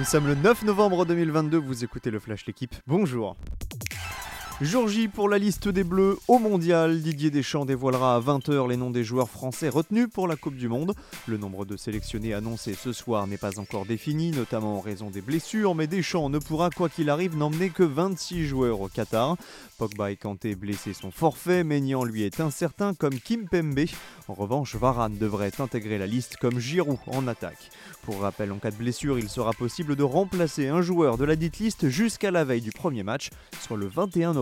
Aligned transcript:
Nous 0.00 0.06
sommes 0.06 0.28
le 0.28 0.34
9 0.34 0.62
novembre 0.62 1.04
2022, 1.04 1.58
vous 1.58 1.84
écoutez 1.84 2.10
le 2.10 2.18
Flash 2.18 2.46
L'équipe. 2.46 2.74
Bonjour. 2.86 3.36
Jour 4.62 4.88
J 4.88 5.08
pour 5.08 5.30
la 5.30 5.38
liste 5.38 5.68
des 5.68 5.84
Bleus 5.84 6.18
au 6.28 6.38
mondial. 6.38 7.00
Didier 7.00 7.30
Deschamps 7.30 7.64
dévoilera 7.64 8.16
à 8.16 8.20
20h 8.20 8.68
les 8.68 8.76
noms 8.76 8.90
des 8.90 9.04
joueurs 9.04 9.30
français 9.30 9.70
retenus 9.70 10.08
pour 10.12 10.28
la 10.28 10.36
Coupe 10.36 10.56
du 10.56 10.68
Monde. 10.68 10.92
Le 11.26 11.38
nombre 11.38 11.64
de 11.64 11.78
sélectionnés 11.78 12.34
annoncé 12.34 12.74
ce 12.74 12.92
soir 12.92 13.26
n'est 13.26 13.38
pas 13.38 13.58
encore 13.58 13.86
défini, 13.86 14.32
notamment 14.32 14.76
en 14.76 14.80
raison 14.80 15.08
des 15.08 15.22
blessures, 15.22 15.74
mais 15.74 15.86
Deschamps 15.86 16.28
ne 16.28 16.38
pourra, 16.38 16.68
quoi 16.68 16.90
qu'il 16.90 17.08
arrive, 17.08 17.38
n'emmener 17.38 17.70
que 17.70 17.82
26 17.82 18.44
joueurs 18.44 18.82
au 18.82 18.88
Qatar. 18.88 19.38
Pogba 19.78 20.10
et 20.10 20.16
Kanté 20.16 20.54
blessés 20.54 20.92
sont 20.92 21.10
forfaits, 21.10 21.64
Maignan 21.64 22.04
lui 22.04 22.24
est 22.24 22.38
incertain 22.38 22.92
comme 22.92 23.18
Kim 23.18 23.48
Pembe. 23.48 23.86
En 24.28 24.34
revanche, 24.34 24.76
Varane 24.76 25.16
devrait 25.16 25.58
intégrer 25.58 25.96
la 25.96 26.06
liste 26.06 26.36
comme 26.36 26.58
Giroud 26.58 26.98
en 27.06 27.26
attaque. 27.28 27.70
Pour 28.02 28.20
rappel, 28.20 28.52
en 28.52 28.58
cas 28.58 28.70
de 28.70 28.76
blessure, 28.76 29.18
il 29.18 29.30
sera 29.30 29.52
possible 29.52 29.96
de 29.96 30.02
remplacer 30.02 30.68
un 30.68 30.82
joueur 30.82 31.16
de 31.16 31.24
la 31.24 31.36
dite 31.36 31.58
liste 31.60 31.88
jusqu'à 31.88 32.30
la 32.30 32.44
veille 32.44 32.60
du 32.60 32.72
premier 32.72 33.02
match, 33.02 33.30
soit 33.62 33.78
le 33.78 33.86
21 33.86 34.36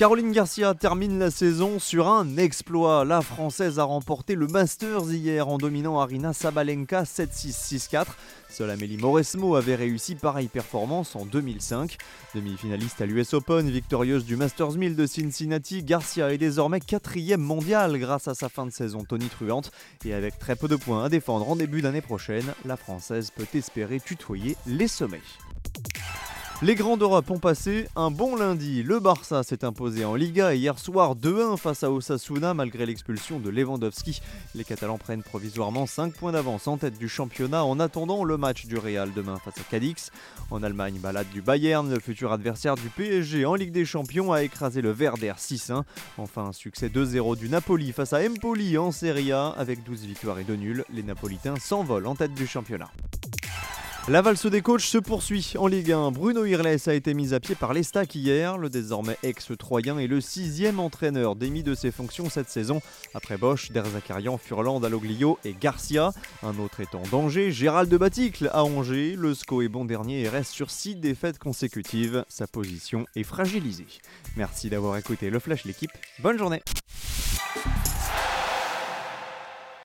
Caroline 0.00 0.32
Garcia 0.32 0.72
termine 0.72 1.18
la 1.18 1.30
saison 1.30 1.78
sur 1.78 2.08
un 2.08 2.38
exploit. 2.38 3.04
La 3.04 3.20
Française 3.20 3.78
a 3.78 3.84
remporté 3.84 4.34
le 4.34 4.46
Masters 4.46 5.12
hier 5.12 5.46
en 5.46 5.58
dominant 5.58 6.00
Arina 6.00 6.32
Sabalenka 6.32 7.02
7-6-6-4. 7.02 8.06
Seule 8.48 8.70
Amélie 8.70 8.96
Mauresmo 8.96 9.56
avait 9.56 9.74
réussi 9.74 10.14
pareille 10.14 10.48
performance 10.48 11.16
en 11.16 11.26
2005. 11.26 11.98
Demi-finaliste 12.34 13.02
à 13.02 13.04
l'US 13.04 13.34
Open, 13.34 13.68
victorieuse 13.68 14.24
du 14.24 14.36
Masters 14.36 14.72
1000 14.72 14.96
de 14.96 15.04
Cincinnati, 15.04 15.82
Garcia 15.82 16.32
est 16.32 16.38
désormais 16.38 16.80
quatrième 16.80 17.42
mondiale 17.42 17.98
grâce 17.98 18.26
à 18.26 18.34
sa 18.34 18.48
fin 18.48 18.64
de 18.64 18.72
saison 18.72 19.04
tonitruante. 19.04 19.70
Et 20.06 20.14
avec 20.14 20.38
très 20.38 20.56
peu 20.56 20.66
de 20.66 20.76
points 20.76 21.04
à 21.04 21.10
défendre 21.10 21.46
en 21.46 21.56
début 21.56 21.82
d'année 21.82 22.00
prochaine, 22.00 22.54
la 22.64 22.78
Française 22.78 23.30
peut 23.36 23.46
espérer 23.52 24.00
tutoyer 24.00 24.56
les 24.66 24.88
sommets. 24.88 25.20
Les 26.62 26.74
Grands 26.74 26.98
d'Europe 26.98 27.30
ont 27.30 27.38
passé 27.38 27.88
un 27.96 28.10
bon 28.10 28.36
lundi. 28.36 28.82
Le 28.82 29.00
Barça 29.00 29.42
s'est 29.42 29.64
imposé 29.64 30.04
en 30.04 30.14
Liga 30.14 30.52
hier 30.54 30.78
soir 30.78 31.16
2-1 31.16 31.56
face 31.56 31.84
à 31.84 31.90
Osasuna 31.90 32.52
malgré 32.52 32.84
l'expulsion 32.84 33.38
de 33.38 33.48
Lewandowski. 33.48 34.20
Les 34.54 34.64
Catalans 34.64 34.98
prennent 34.98 35.22
provisoirement 35.22 35.86
5 35.86 36.12
points 36.12 36.32
d'avance 36.32 36.68
en 36.68 36.76
tête 36.76 36.98
du 36.98 37.08
championnat 37.08 37.64
en 37.64 37.80
attendant 37.80 38.24
le 38.24 38.36
match 38.36 38.66
du 38.66 38.76
Real 38.76 39.10
demain 39.14 39.38
face 39.42 39.56
à 39.56 39.62
Cadix. 39.70 40.10
En 40.50 40.62
Allemagne, 40.62 40.98
balade 40.98 41.30
du 41.32 41.40
Bayern, 41.40 41.90
le 41.90 41.98
futur 41.98 42.30
adversaire 42.30 42.74
du 42.74 42.90
PSG 42.90 43.46
en 43.46 43.54
Ligue 43.54 43.72
des 43.72 43.86
Champions 43.86 44.30
a 44.30 44.42
écrasé 44.42 44.82
le 44.82 44.92
Werder 44.92 45.32
6-1. 45.38 45.84
Enfin, 46.18 46.52
succès 46.52 46.88
2-0 46.88 47.38
du 47.38 47.48
Napoli 47.48 47.92
face 47.92 48.12
à 48.12 48.20
Empoli 48.20 48.76
en 48.76 48.92
Serie 48.92 49.32
A 49.32 49.48
avec 49.48 49.82
12 49.82 50.02
victoires 50.02 50.38
et 50.38 50.44
2 50.44 50.56
nuls. 50.56 50.84
Les 50.92 51.04
Napolitains 51.04 51.56
s'envolent 51.56 52.06
en 52.06 52.16
tête 52.16 52.34
du 52.34 52.46
championnat. 52.46 52.90
La 54.10 54.22
valse 54.22 54.46
des 54.46 54.60
coachs 54.60 54.80
se 54.80 54.98
poursuit 54.98 55.52
en 55.56 55.68
Ligue 55.68 55.92
1. 55.92 56.10
Bruno 56.10 56.44
Irles 56.44 56.80
a 56.88 56.94
été 56.94 57.14
mis 57.14 57.32
à 57.32 57.38
pied 57.38 57.54
par 57.54 57.72
l'Estac 57.72 58.12
hier. 58.16 58.58
Le 58.58 58.68
désormais 58.68 59.16
ex-troyen 59.22 60.00
est 60.00 60.08
le 60.08 60.20
sixième 60.20 60.80
entraîneur 60.80 61.36
démis 61.36 61.62
de 61.62 61.76
ses 61.76 61.92
fonctions 61.92 62.28
cette 62.28 62.48
saison, 62.48 62.82
après 63.14 63.36
Bosch, 63.36 63.70
Derzakarian, 63.70 64.36
Furland, 64.36 64.82
Aloglio 64.82 65.38
et 65.44 65.54
Garcia. 65.54 66.10
Un 66.42 66.58
autre 66.58 66.80
est 66.80 66.96
en 66.96 67.02
danger, 67.12 67.52
Gérald 67.52 67.88
de 67.88 67.98
Baticle 67.98 68.50
à 68.52 68.64
Angers. 68.64 69.14
Le 69.16 69.32
SCO 69.32 69.62
est 69.62 69.68
bon 69.68 69.84
dernier 69.84 70.22
et 70.22 70.28
reste 70.28 70.50
sur 70.50 70.72
six 70.72 70.96
défaites 70.96 71.38
consécutives. 71.38 72.24
Sa 72.28 72.48
position 72.48 73.06
est 73.14 73.22
fragilisée. 73.22 73.86
Merci 74.36 74.70
d'avoir 74.70 74.96
écouté 74.96 75.30
le 75.30 75.38
Flash 75.38 75.64
l'équipe. 75.64 75.92
Bonne 76.18 76.36
journée 76.36 76.62